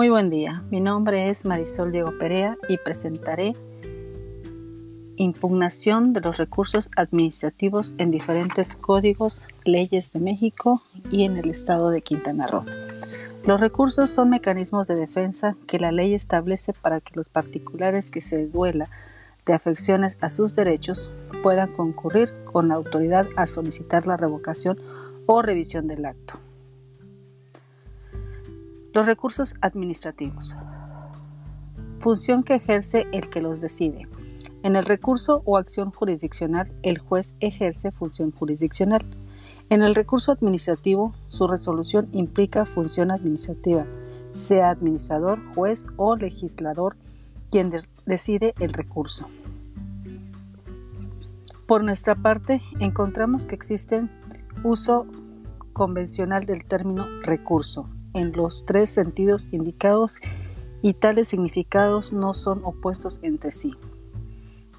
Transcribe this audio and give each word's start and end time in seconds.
Muy 0.00 0.08
buen 0.08 0.30
día, 0.30 0.64
mi 0.70 0.80
nombre 0.80 1.28
es 1.28 1.44
Marisol 1.44 1.92
Diego 1.92 2.16
Perea 2.18 2.56
y 2.70 2.78
presentaré 2.78 3.54
impugnación 5.16 6.14
de 6.14 6.22
los 6.22 6.38
recursos 6.38 6.90
administrativos 6.96 7.94
en 7.98 8.10
diferentes 8.10 8.76
códigos, 8.76 9.46
leyes 9.66 10.10
de 10.12 10.20
México 10.20 10.82
y 11.10 11.24
en 11.24 11.36
el 11.36 11.50
estado 11.50 11.90
de 11.90 12.00
Quintana 12.00 12.46
Roo. 12.46 12.64
Los 13.44 13.60
recursos 13.60 14.08
son 14.08 14.30
mecanismos 14.30 14.88
de 14.88 14.94
defensa 14.94 15.54
que 15.66 15.78
la 15.78 15.92
ley 15.92 16.14
establece 16.14 16.72
para 16.72 17.02
que 17.02 17.14
los 17.14 17.28
particulares 17.28 18.08
que 18.08 18.22
se 18.22 18.46
duela 18.46 18.88
de 19.44 19.52
afecciones 19.52 20.16
a 20.22 20.30
sus 20.30 20.56
derechos 20.56 21.10
puedan 21.42 21.70
concurrir 21.74 22.30
con 22.50 22.68
la 22.68 22.76
autoridad 22.76 23.26
a 23.36 23.46
solicitar 23.46 24.06
la 24.06 24.16
revocación 24.16 24.78
o 25.26 25.42
revisión 25.42 25.88
del 25.88 26.06
acto. 26.06 26.40
Los 28.92 29.06
recursos 29.06 29.54
administrativos. 29.60 30.56
Función 32.00 32.42
que 32.42 32.56
ejerce 32.56 33.06
el 33.12 33.28
que 33.28 33.40
los 33.40 33.60
decide. 33.60 34.08
En 34.64 34.74
el 34.74 34.84
recurso 34.84 35.42
o 35.44 35.58
acción 35.58 35.92
jurisdiccional, 35.92 36.72
el 36.82 36.98
juez 36.98 37.36
ejerce 37.38 37.92
función 37.92 38.32
jurisdiccional. 38.32 39.06
En 39.68 39.82
el 39.82 39.94
recurso 39.94 40.32
administrativo, 40.32 41.14
su 41.26 41.46
resolución 41.46 42.08
implica 42.10 42.66
función 42.66 43.12
administrativa, 43.12 43.86
sea 44.32 44.70
administrador, 44.70 45.38
juez 45.54 45.86
o 45.96 46.16
legislador 46.16 46.96
quien 47.52 47.70
decide 48.06 48.54
el 48.58 48.72
recurso. 48.72 49.28
Por 51.68 51.84
nuestra 51.84 52.16
parte, 52.16 52.60
encontramos 52.80 53.46
que 53.46 53.54
existe 53.54 54.08
uso 54.64 55.06
convencional 55.74 56.44
del 56.44 56.64
término 56.64 57.06
recurso 57.22 57.88
en 58.14 58.32
los 58.32 58.64
tres 58.66 58.90
sentidos 58.90 59.48
indicados 59.52 60.20
y 60.82 60.94
tales 60.94 61.28
significados 61.28 62.12
no 62.12 62.34
son 62.34 62.62
opuestos 62.64 63.20
entre 63.22 63.52
sí. 63.52 63.74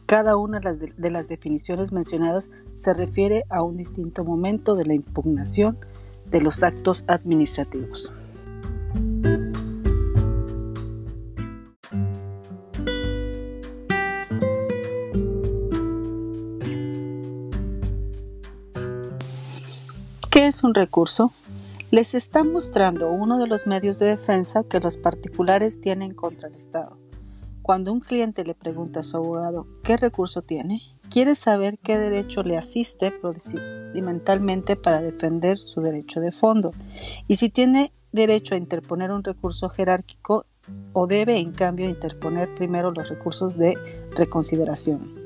Cada 0.05 0.35
una 0.35 0.59
de 0.59 1.09
las 1.11 1.29
definiciones 1.29 1.93
mencionadas 1.93 2.51
se 2.75 2.93
refiere 2.93 3.45
a 3.49 3.63
un 3.63 3.77
distinto 3.77 4.25
momento 4.25 4.75
de 4.75 4.85
la 4.85 4.93
impugnación 4.93 5.77
de 6.25 6.41
los 6.41 6.63
actos 6.63 7.05
administrativos. 7.07 8.11
¿Qué 20.29 20.47
es 20.47 20.63
un 20.63 20.73
recurso? 20.73 21.31
Les 21.91 22.15
está 22.15 22.45
mostrando 22.45 23.11
uno 23.11 23.37
de 23.37 23.47
los 23.47 23.67
medios 23.67 23.99
de 23.99 24.07
defensa 24.07 24.63
que 24.63 24.79
los 24.79 24.97
particulares 24.97 25.81
tienen 25.81 26.13
contra 26.13 26.47
el 26.47 26.55
Estado. 26.55 26.97
Cuando 27.61 27.91
un 27.91 27.99
cliente 27.99 28.45
le 28.45 28.55
pregunta 28.55 29.01
a 29.01 29.03
su 29.03 29.17
abogado 29.17 29.67
qué 29.83 29.97
recurso 29.97 30.41
tiene, 30.41 30.81
quiere 31.09 31.35
saber 31.35 31.77
qué 31.79 31.97
derecho 31.97 32.43
le 32.43 32.57
asiste 32.57 33.11
procedimentalmente 33.11 34.77
para 34.77 35.01
defender 35.01 35.57
su 35.57 35.81
derecho 35.81 36.21
de 36.21 36.31
fondo 36.31 36.71
y 37.27 37.35
si 37.35 37.49
tiene 37.49 37.91
derecho 38.13 38.55
a 38.55 38.57
interponer 38.57 39.11
un 39.11 39.23
recurso 39.23 39.69
jerárquico 39.69 40.45
o 40.93 41.07
debe 41.07 41.37
en 41.37 41.51
cambio 41.51 41.89
interponer 41.89 42.55
primero 42.55 42.91
los 42.91 43.09
recursos 43.09 43.57
de 43.57 43.75
reconsideración. 44.15 45.19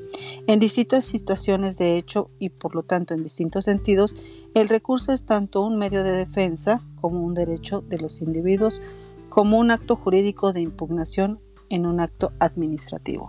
En 0.47 0.59
distintas 0.59 1.05
situaciones 1.05 1.77
de 1.77 1.97
hecho 1.97 2.29
y 2.39 2.49
por 2.49 2.75
lo 2.75 2.83
tanto 2.83 3.13
en 3.13 3.23
distintos 3.23 3.65
sentidos, 3.65 4.15
el 4.55 4.69
recurso 4.69 5.11
es 5.11 5.25
tanto 5.25 5.61
un 5.61 5.77
medio 5.77 6.03
de 6.03 6.13
defensa 6.13 6.81
como 7.01 7.21
un 7.21 7.33
derecho 7.33 7.81
de 7.81 7.99
los 7.99 8.21
individuos, 8.21 8.81
como 9.27 9.59
un 9.59 9.69
acto 9.69 9.97
jurídico 9.97 10.53
de 10.53 10.61
impugnación 10.61 11.41
en 11.69 11.85
un 11.85 11.99
acto 11.99 12.31
administrativo. 12.39 13.27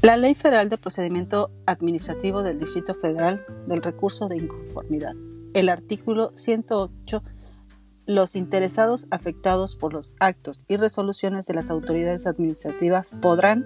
La 0.00 0.16
Ley 0.16 0.34
Federal 0.34 0.70
de 0.70 0.78
Procedimiento 0.78 1.50
Administrativo 1.66 2.42
del 2.42 2.58
Distrito 2.58 2.94
Federal 2.94 3.44
del 3.66 3.82
Recurso 3.82 4.28
de 4.28 4.38
Inconformidad. 4.38 5.14
El 5.52 5.68
artículo 5.68 6.32
108. 6.34 7.22
Los 8.06 8.36
interesados 8.36 9.06
afectados 9.10 9.76
por 9.76 9.94
los 9.94 10.14
actos 10.20 10.60
y 10.68 10.76
resoluciones 10.76 11.46
de 11.46 11.54
las 11.54 11.70
autoridades 11.70 12.26
administrativas 12.26 13.10
podrán, 13.22 13.64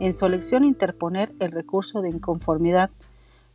en 0.00 0.12
su 0.12 0.24
elección, 0.24 0.64
interponer 0.64 1.34
el 1.40 1.52
recurso 1.52 2.00
de 2.00 2.08
inconformidad 2.08 2.90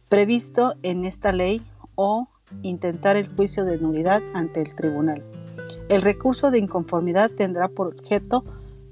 previsto 0.09 0.75
en 0.83 1.05
esta 1.05 1.31
ley 1.31 1.63
o 1.95 2.27
intentar 2.61 3.15
el 3.15 3.29
juicio 3.35 3.65
de 3.65 3.79
nulidad 3.79 4.21
ante 4.35 4.61
el 4.61 4.75
tribunal. 4.75 5.23
El 5.89 6.03
recurso 6.03 6.51
de 6.51 6.59
inconformidad 6.59 7.31
tendrá 7.31 7.69
por 7.69 7.88
objeto 7.88 8.45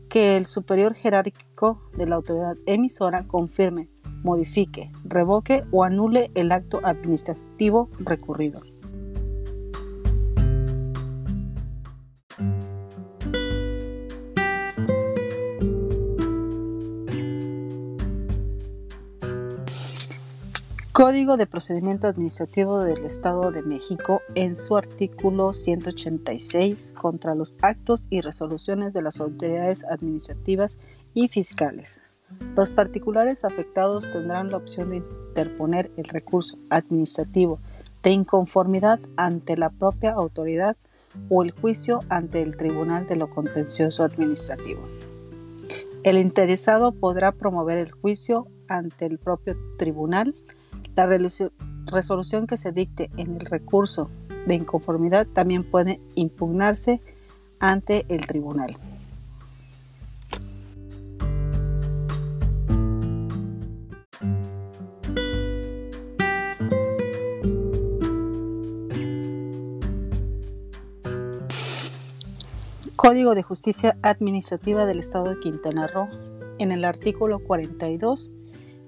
que 0.10 0.36
el 0.36 0.48
superior 0.48 0.96
jerárquico 0.96 1.80
de 1.96 2.08
la 2.08 2.16
autoridad 2.16 2.58
emisora 2.66 3.28
confirme, 3.28 3.88
modifique, 4.24 4.92
revoque 5.04 5.64
o 5.72 5.84
anule 5.84 6.32
el 6.34 6.52
acto 6.52 6.80
administrativo 6.84 7.90
recurrido. 8.00 8.62
Código 21.00 21.38
de 21.38 21.48
Procedimiento 21.48 22.08
Administrativo 22.08 22.84
del 22.84 23.06
Estado 23.06 23.52
de 23.52 23.62
México 23.62 24.22
en 24.36 24.58
su 24.58 24.76
artículo 24.76 25.54
186 25.54 26.92
contra 26.92 27.36
los 27.36 27.56
actos 27.62 28.08
y 28.10 28.20
resoluciones 28.20 28.92
de 28.92 29.02
las 29.02 29.22
autoridades 29.22 29.86
administrativas 29.86 30.78
y 31.14 31.30
fiscales. 31.30 32.04
Los 32.54 32.70
particulares 32.70 33.46
afectados 33.46 34.12
tendrán 34.12 34.50
la 34.50 34.58
opción 34.58 34.90
de 34.90 34.98
interponer 34.98 35.90
el 35.96 36.04
recurso 36.04 36.58
administrativo 36.70 37.62
de 38.04 38.10
inconformidad 38.10 39.00
ante 39.16 39.56
la 39.56 39.70
propia 39.70 40.12
autoridad 40.12 40.76
o 41.30 41.44
el 41.44 41.52
juicio 41.52 42.02
ante 42.10 42.42
el 42.42 42.58
Tribunal 42.58 43.08
de 43.08 43.16
lo 43.16 43.30
Contencioso 43.30 44.04
Administrativo. 44.04 44.82
El 46.04 46.18
interesado 46.18 46.92
podrá 46.92 47.32
promover 47.32 47.78
el 47.78 47.92
juicio 47.94 48.48
ante 48.68 49.06
el 49.06 49.18
propio 49.18 49.56
tribunal 49.78 50.36
la 51.00 51.50
resolución 51.86 52.46
que 52.46 52.58
se 52.58 52.74
dicte 52.74 53.10
en 53.16 53.36
el 53.36 53.46
recurso 53.46 54.10
de 54.46 54.56
inconformidad 54.56 55.28
también 55.28 55.64
puede 55.64 56.02
impugnarse 56.16 57.02
ante 57.60 58.06
el 58.10 58.28
tribunal. 58.28 58.78
Código 72.98 73.34
de 73.34 73.44
Justicia 73.44 73.98
Administrativa 74.02 74.86
del 74.86 75.00
Estado 75.00 75.30
de 75.30 75.40
Quintana 75.40 75.88
Roo, 75.88 76.10
en 76.58 76.74
el 76.74 76.84
artículo 76.84 77.40
42, 77.40 78.34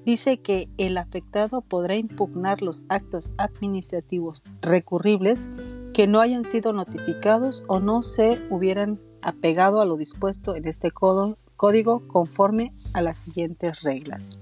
dice 0.05 0.37
que 0.37 0.69
el 0.77 0.97
afectado 0.97 1.61
podrá 1.61 1.95
impugnar 1.95 2.61
los 2.61 2.85
actos 2.89 3.31
administrativos 3.37 4.43
recurribles 4.61 5.49
que 5.93 6.07
no 6.07 6.21
hayan 6.21 6.43
sido 6.43 6.73
notificados 6.73 7.63
o 7.67 7.79
no 7.79 8.03
se 8.03 8.41
hubieran 8.49 8.99
apegado 9.21 9.81
a 9.81 9.85
lo 9.85 9.97
dispuesto 9.97 10.55
en 10.55 10.67
este 10.67 10.91
código 10.91 12.07
conforme 12.07 12.73
a 12.93 13.01
las 13.01 13.17
siguientes 13.17 13.83
reglas. 13.83 14.39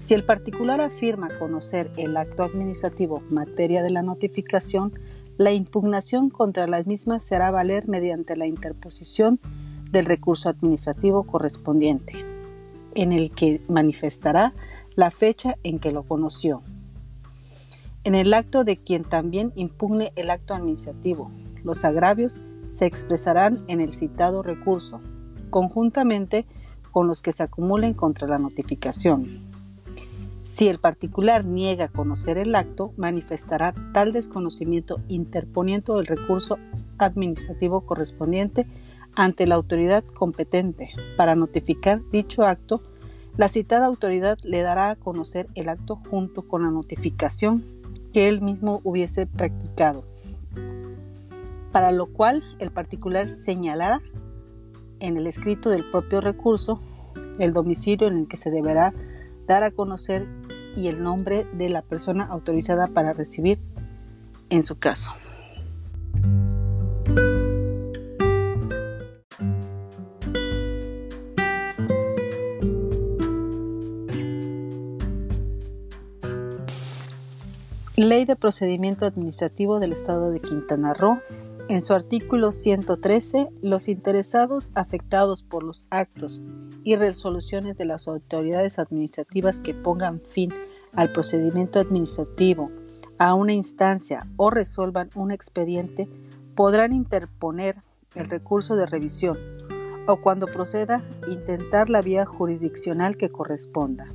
Si 0.00 0.14
el 0.14 0.24
particular 0.24 0.80
afirma 0.80 1.28
conocer 1.38 1.90
el 1.96 2.16
acto 2.16 2.42
administrativo 2.42 3.22
materia 3.30 3.82
de 3.82 3.90
la 3.90 4.02
notificación, 4.02 4.94
la 5.36 5.52
impugnación 5.52 6.30
contra 6.30 6.66
la 6.66 6.82
misma 6.82 7.20
se 7.20 7.36
hará 7.36 7.50
valer 7.50 7.86
mediante 7.86 8.36
la 8.36 8.46
interposición 8.46 9.40
del 9.90 10.06
recurso 10.06 10.48
administrativo 10.48 11.24
correspondiente, 11.24 12.24
en 12.94 13.12
el 13.12 13.30
que 13.30 13.60
manifestará 13.68 14.54
la 15.00 15.10
fecha 15.10 15.56
en 15.62 15.78
que 15.78 15.92
lo 15.92 16.02
conoció. 16.02 16.60
En 18.04 18.14
el 18.14 18.34
acto 18.34 18.64
de 18.64 18.76
quien 18.76 19.02
también 19.02 19.50
impugne 19.56 20.12
el 20.14 20.28
acto 20.28 20.52
administrativo, 20.52 21.30
los 21.64 21.86
agravios 21.86 22.42
se 22.68 22.84
expresarán 22.84 23.64
en 23.66 23.80
el 23.80 23.94
citado 23.94 24.42
recurso, 24.42 25.00
conjuntamente 25.48 26.44
con 26.92 27.06
los 27.08 27.22
que 27.22 27.32
se 27.32 27.42
acumulen 27.42 27.94
contra 27.94 28.28
la 28.28 28.38
notificación. 28.38 29.40
Si 30.42 30.68
el 30.68 30.78
particular 30.78 31.46
niega 31.46 31.88
conocer 31.88 32.36
el 32.36 32.54
acto, 32.54 32.92
manifestará 32.98 33.72
tal 33.94 34.12
desconocimiento 34.12 35.00
interponiendo 35.08 35.98
el 35.98 36.04
recurso 36.04 36.58
administrativo 36.98 37.86
correspondiente 37.86 38.66
ante 39.14 39.46
la 39.46 39.54
autoridad 39.54 40.04
competente 40.04 40.90
para 41.16 41.34
notificar 41.34 42.02
dicho 42.12 42.44
acto 42.44 42.82
La 43.36 43.48
citada 43.48 43.86
autoridad 43.86 44.38
le 44.42 44.62
dará 44.62 44.90
a 44.90 44.96
conocer 44.96 45.48
el 45.54 45.68
acto 45.68 45.96
junto 46.10 46.46
con 46.46 46.62
la 46.62 46.70
notificación 46.70 47.64
que 48.12 48.28
él 48.28 48.40
mismo 48.40 48.80
hubiese 48.84 49.26
practicado, 49.26 50.04
para 51.72 51.92
lo 51.92 52.06
cual 52.06 52.42
el 52.58 52.70
particular 52.70 53.28
señalará 53.28 54.02
en 54.98 55.16
el 55.16 55.26
escrito 55.26 55.70
del 55.70 55.88
propio 55.88 56.20
recurso 56.20 56.80
el 57.38 57.52
domicilio 57.52 58.08
en 58.08 58.18
el 58.18 58.28
que 58.28 58.36
se 58.36 58.50
deberá 58.50 58.92
dar 59.46 59.64
a 59.64 59.70
conocer 59.70 60.26
y 60.76 60.88
el 60.88 61.02
nombre 61.02 61.46
de 61.54 61.68
la 61.68 61.82
persona 61.82 62.24
autorizada 62.24 62.88
para 62.88 63.12
recibir 63.12 63.58
en 64.50 64.62
su 64.62 64.78
caso. 64.78 65.12
Ley 78.00 78.24
de 78.24 78.34
Procedimiento 78.34 79.04
Administrativo 79.04 79.78
del 79.78 79.92
Estado 79.92 80.30
de 80.30 80.40
Quintana 80.40 80.94
Roo. 80.94 81.18
En 81.68 81.82
su 81.82 81.92
artículo 81.92 82.50
113, 82.50 83.50
los 83.60 83.88
interesados 83.88 84.72
afectados 84.74 85.42
por 85.42 85.62
los 85.62 85.84
actos 85.90 86.40
y 86.82 86.96
resoluciones 86.96 87.76
de 87.76 87.84
las 87.84 88.08
autoridades 88.08 88.78
administrativas 88.78 89.60
que 89.60 89.74
pongan 89.74 90.22
fin 90.22 90.50
al 90.94 91.12
procedimiento 91.12 91.78
administrativo 91.78 92.70
a 93.18 93.34
una 93.34 93.52
instancia 93.52 94.26
o 94.38 94.48
resuelvan 94.48 95.10
un 95.14 95.30
expediente 95.30 96.08
podrán 96.54 96.94
interponer 96.94 97.82
el 98.14 98.30
recurso 98.30 98.76
de 98.76 98.86
revisión 98.86 99.36
o 100.06 100.22
cuando 100.22 100.46
proceda 100.46 101.04
intentar 101.28 101.90
la 101.90 102.00
vía 102.00 102.24
jurisdiccional 102.24 103.18
que 103.18 103.28
corresponda. 103.28 104.06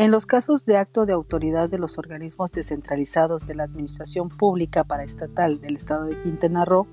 En 0.00 0.10
los 0.10 0.24
casos 0.24 0.64
de 0.64 0.78
acto 0.78 1.04
de 1.04 1.12
autoridad 1.12 1.68
de 1.68 1.78
los 1.78 1.98
organismos 1.98 2.52
descentralizados 2.52 3.46
de 3.46 3.54
la 3.54 3.64
Administración 3.64 4.30
Pública 4.30 4.82
Paraestatal 4.82 5.60
del 5.60 5.76
Estado 5.76 6.06
de 6.06 6.22
Quintana 6.22 6.64
Roo, 6.64 6.86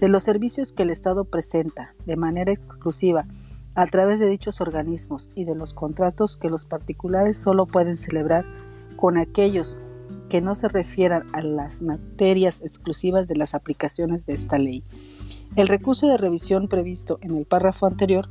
de 0.00 0.08
los 0.08 0.24
servicios 0.24 0.72
que 0.72 0.82
el 0.82 0.90
Estado 0.90 1.24
presenta 1.24 1.94
de 2.04 2.16
manera 2.16 2.50
exclusiva 2.50 3.28
a 3.76 3.86
través 3.86 4.18
de 4.18 4.26
dichos 4.26 4.60
organismos 4.60 5.30
y 5.36 5.44
de 5.44 5.54
los 5.54 5.72
contratos 5.72 6.36
que 6.36 6.50
los 6.50 6.66
particulares 6.66 7.38
solo 7.38 7.64
pueden 7.64 7.96
celebrar 7.96 8.44
con 8.96 9.18
aquellos 9.18 9.80
que 10.28 10.40
no 10.40 10.56
se 10.56 10.66
refieran 10.66 11.32
a 11.34 11.42
las 11.42 11.84
materias 11.84 12.60
exclusivas 12.62 13.28
de 13.28 13.36
las 13.36 13.54
aplicaciones 13.54 14.26
de 14.26 14.34
esta 14.34 14.58
ley. 14.58 14.82
El 15.54 15.68
recurso 15.68 16.08
de 16.08 16.16
revisión 16.16 16.66
previsto 16.66 17.20
en 17.20 17.36
el 17.36 17.46
párrafo 17.46 17.86
anterior 17.86 18.28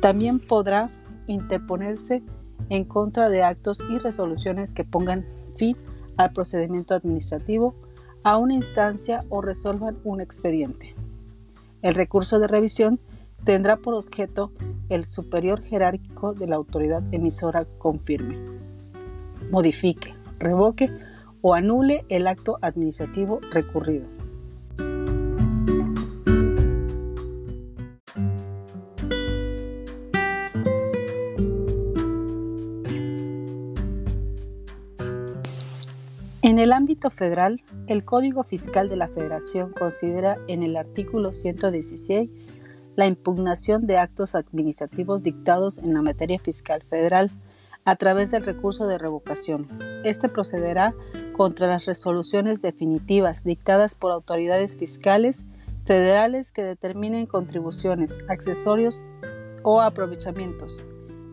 también 0.00 0.38
podrá 0.38 0.88
interponerse 1.26 2.22
en 2.68 2.84
contra 2.84 3.28
de 3.28 3.42
actos 3.42 3.82
y 3.90 3.98
resoluciones 3.98 4.72
que 4.72 4.84
pongan 4.84 5.26
fin 5.56 5.76
al 6.16 6.32
procedimiento 6.32 6.94
administrativo, 6.94 7.74
a 8.22 8.36
una 8.36 8.54
instancia 8.54 9.24
o 9.28 9.40
resuelvan 9.40 9.98
un 10.04 10.20
expediente. 10.20 10.94
El 11.82 11.94
recurso 11.94 12.38
de 12.38 12.48
revisión 12.48 12.98
tendrá 13.44 13.76
por 13.76 13.94
objeto 13.94 14.50
el 14.88 15.04
superior 15.04 15.62
jerárquico 15.62 16.32
de 16.32 16.48
la 16.48 16.56
autoridad 16.56 17.02
emisora 17.12 17.64
confirme, 17.78 18.36
modifique, 19.50 20.14
revoque 20.38 20.90
o 21.42 21.54
anule 21.54 22.04
el 22.08 22.26
acto 22.26 22.58
administrativo 22.62 23.40
recurrido. 23.52 24.15
Federal, 37.10 37.62
el 37.86 38.04
Código 38.04 38.42
Fiscal 38.42 38.88
de 38.88 38.96
la 38.96 39.08
Federación 39.08 39.72
considera 39.72 40.38
en 40.48 40.62
el 40.62 40.76
artículo 40.76 41.32
116 41.32 42.60
la 42.96 43.06
impugnación 43.06 43.86
de 43.86 43.98
actos 43.98 44.34
administrativos 44.34 45.22
dictados 45.22 45.78
en 45.78 45.94
la 45.94 46.02
materia 46.02 46.38
fiscal 46.38 46.82
federal 46.88 47.30
a 47.84 47.96
través 47.96 48.30
del 48.30 48.44
recurso 48.44 48.86
de 48.86 48.98
revocación. 48.98 49.68
Este 50.04 50.28
procederá 50.28 50.94
contra 51.36 51.68
las 51.68 51.86
resoluciones 51.86 52.62
definitivas 52.62 53.44
dictadas 53.44 53.94
por 53.94 54.12
autoridades 54.12 54.76
fiscales 54.76 55.44
federales 55.84 56.52
que 56.52 56.64
determinen 56.64 57.26
contribuciones, 57.26 58.18
accesorios 58.28 59.06
o 59.62 59.80
aprovechamientos. 59.80 60.84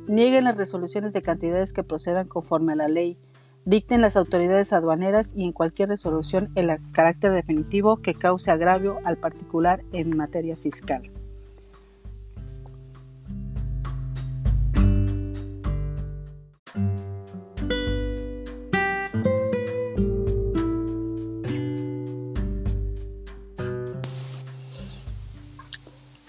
Nieguen 0.08 0.44
las 0.44 0.58
resoluciones 0.58 1.14
de 1.14 1.22
cantidades 1.22 1.74
que 1.74 1.84
procedan 1.84 2.28
conforme 2.28 2.74
a 2.74 2.75
la 2.75 2.88
ley 2.88 3.18
dicten 3.65 4.01
las 4.01 4.18
autoridades 4.18 4.74
aduaneras 4.74 5.33
y 5.36 5.45
en 5.45 5.51
cualquier 5.51 5.89
resolución 5.89 6.51
el 6.56 6.71
carácter 6.92 7.31
definitivo 7.31 7.98
que 7.98 8.13
cause 8.13 8.51
agravio 8.51 9.00
al 9.06 9.18
particular 9.18 9.83
en 9.94 10.15
materia 10.15 10.56
fiscal. 10.56 11.01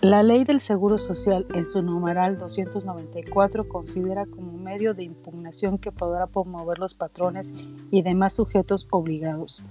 La 0.05 0.23
Ley 0.23 0.45
del 0.45 0.61
Seguro 0.61 0.99
Social 0.99 1.47
en 1.55 1.65
su 1.65 1.81
numeral 1.81 2.37
294 2.37 3.67
considera 3.67 4.27
como 4.27 4.53
medio 4.53 4.93
de 4.93 5.03
impugnación 5.03 5.79
que 5.79 5.93
podrá 5.93 6.27
promover 6.27 6.79
los 6.79 6.93
patrones 6.93 7.55
y 7.91 8.03
demás 8.03 8.35
sujetos 8.35 8.87
obligados, 8.91 9.65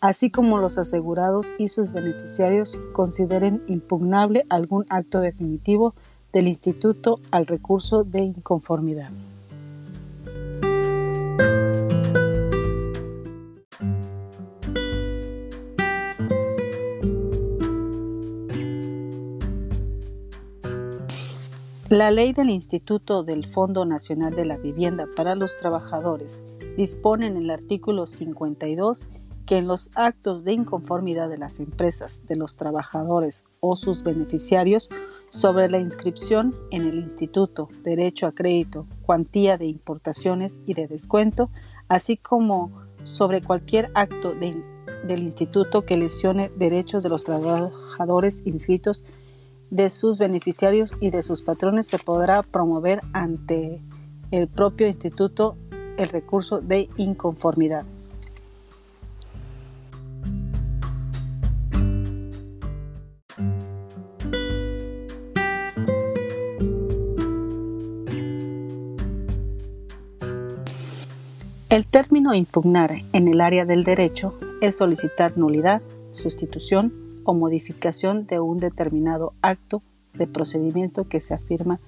así 0.00 0.30
como 0.30 0.58
los 0.58 0.78
asegurados 0.78 1.54
y 1.58 1.66
sus 1.66 1.90
beneficiarios 1.90 2.78
consideren 2.92 3.64
impugnable 3.66 4.46
algún 4.48 4.86
acto 4.90 5.18
definitivo 5.18 5.96
del 6.32 6.46
Instituto 6.46 7.18
al 7.32 7.46
recurso 7.46 8.04
de 8.04 8.20
inconformidad. 8.20 9.10
La 22.10 22.16
ley 22.16 22.32
del 22.32 22.50
Instituto 22.50 23.22
del 23.22 23.46
Fondo 23.46 23.84
Nacional 23.84 24.34
de 24.34 24.44
la 24.44 24.56
Vivienda 24.56 25.06
para 25.14 25.36
los 25.36 25.56
Trabajadores 25.56 26.42
dispone 26.76 27.28
en 27.28 27.36
el 27.36 27.50
artículo 27.50 28.04
52 28.04 29.08
que 29.46 29.58
en 29.58 29.68
los 29.68 29.92
actos 29.94 30.42
de 30.42 30.52
inconformidad 30.52 31.30
de 31.30 31.38
las 31.38 31.60
empresas, 31.60 32.26
de 32.26 32.34
los 32.34 32.56
trabajadores 32.56 33.44
o 33.60 33.76
sus 33.76 34.02
beneficiarios 34.02 34.90
sobre 35.28 35.70
la 35.70 35.78
inscripción 35.78 36.56
en 36.72 36.82
el 36.82 36.98
instituto, 36.98 37.68
derecho 37.84 38.26
a 38.26 38.32
crédito, 38.32 38.88
cuantía 39.02 39.56
de 39.56 39.66
importaciones 39.66 40.62
y 40.66 40.74
de 40.74 40.88
descuento, 40.88 41.48
así 41.86 42.16
como 42.16 42.72
sobre 43.04 43.40
cualquier 43.40 43.92
acto 43.94 44.34
del 44.34 45.22
instituto 45.22 45.84
que 45.84 45.96
lesione 45.96 46.50
derechos 46.56 47.04
de 47.04 47.08
los 47.08 47.22
trabajadores 47.22 48.42
inscritos 48.46 49.04
de 49.70 49.88
sus 49.88 50.18
beneficiarios 50.18 50.96
y 51.00 51.10
de 51.10 51.22
sus 51.22 51.42
patrones 51.42 51.86
se 51.86 51.98
podrá 51.98 52.42
promover 52.42 53.00
ante 53.12 53.80
el 54.30 54.48
propio 54.48 54.86
instituto 54.86 55.56
el 55.96 56.08
recurso 56.08 56.60
de 56.60 56.88
inconformidad. 56.96 57.84
El 71.68 71.86
término 71.86 72.34
impugnar 72.34 72.90
en 73.12 73.28
el 73.28 73.40
área 73.40 73.64
del 73.64 73.84
derecho 73.84 74.34
es 74.60 74.76
solicitar 74.76 75.38
nulidad, 75.38 75.80
sustitución 76.10 76.99
o 77.24 77.34
modificación 77.34 78.26
de 78.26 78.40
un 78.40 78.58
determinado 78.58 79.32
acto 79.42 79.82
de 80.14 80.26
procedimiento 80.26 81.08
que 81.08 81.20
se 81.20 81.34
afirma 81.34 81.80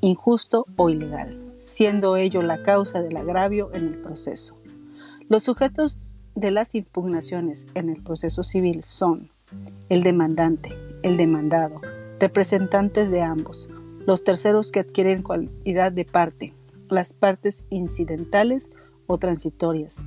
injusto 0.00 0.66
o 0.76 0.90
ilegal, 0.90 1.38
siendo 1.58 2.16
ello 2.16 2.42
la 2.42 2.62
causa 2.62 3.02
del 3.02 3.16
agravio 3.16 3.70
en 3.74 3.86
el 3.86 4.00
proceso. 4.00 4.56
Los 5.28 5.42
sujetos 5.42 6.16
de 6.34 6.50
las 6.50 6.74
impugnaciones 6.74 7.66
en 7.74 7.88
el 7.88 8.02
proceso 8.02 8.44
civil 8.44 8.82
son 8.82 9.30
el 9.88 10.02
demandante, 10.02 10.70
el 11.02 11.16
demandado, 11.16 11.80
representantes 12.20 13.10
de 13.10 13.22
ambos, 13.22 13.68
los 14.06 14.24
terceros 14.24 14.70
que 14.70 14.80
adquieren 14.80 15.22
cualidad 15.22 15.92
de 15.92 16.04
parte, 16.04 16.54
las 16.88 17.12
partes 17.12 17.64
incidentales 17.70 18.72
o 19.06 19.18
transitorias, 19.18 20.04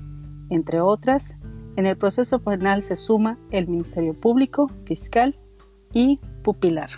entre 0.50 0.81
otras, 0.81 1.36
en 1.78 1.86
el 1.86 1.98
proceso 1.98 2.40
penal 2.40 2.84
se 2.84 2.96
suma 2.96 3.38
el 3.50 3.68
Ministerio 3.68 4.13
Público, 4.13 4.70
Fiscal 4.86 5.40
y 5.94 6.20
Pupilar. 6.44 6.90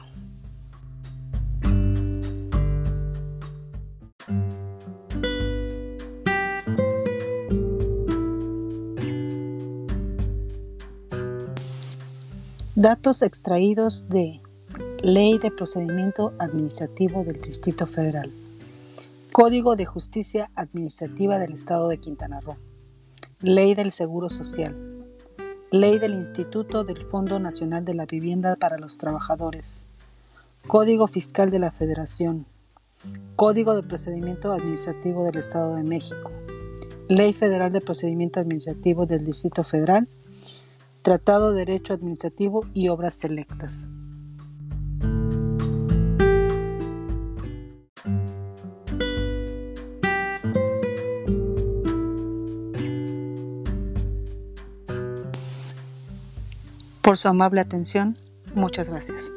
Datos 12.75 13.22
extraídos 13.22 14.10
de 14.10 14.42
Ley 15.03 15.38
de 15.38 15.51
Procedimiento 15.51 16.32
Administrativo 16.39 17.24
del 17.24 17.39
Distrito 17.39 17.86
Federal, 17.86 18.32
Código 19.32 19.75
de 19.75 19.86
Justicia 19.86 20.50
Administrativa 20.56 21.38
del 21.38 21.53
Estado 21.53 21.88
de 21.88 22.00
Quintana 22.00 22.39
Roo. 22.39 22.58
Ley 23.43 23.75
del 23.75 23.91
Seguro 23.91 24.29
Social. 24.29 24.73
Ley 25.69 26.00
del 26.00 26.13
Instituto 26.13 26.85
del 26.85 27.03
Fondo 27.03 27.39
Nacional 27.39 27.83
de 27.83 27.93
la 27.93 28.05
Vivienda 28.05 28.55
para 28.55 28.77
los 28.77 28.97
Trabajadores. 28.97 29.88
Código 30.65 31.07
Fiscal 31.07 31.51
de 31.51 31.59
la 31.59 31.69
Federación. 31.69 32.45
Código 33.35 33.75
de 33.75 33.83
Procedimiento 33.83 34.53
Administrativo 34.53 35.25
del 35.25 35.35
Estado 35.35 35.75
de 35.75 35.83
México. 35.83 36.31
Ley 37.09 37.33
Federal 37.33 37.73
de 37.73 37.81
Procedimiento 37.81 38.39
Administrativo 38.39 39.05
del 39.05 39.25
Distrito 39.25 39.65
Federal 39.65 40.07
Tratado 41.01 41.51
de 41.51 41.65
Derecho 41.65 41.91
Administrativo 41.91 42.65
y 42.73 42.88
Obras 42.88 43.15
Selectas. 43.15 43.88
Por 57.03 57.17
su 57.17 57.27
amable 57.27 57.60
atención, 57.60 58.13
muchas 58.55 58.88
gracias. 58.88 59.33